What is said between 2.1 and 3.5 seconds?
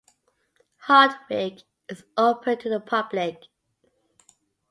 open to the public.